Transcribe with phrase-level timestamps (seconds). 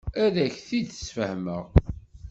[0.23, 1.65] Ad ak-t-id-sfehmeɣ.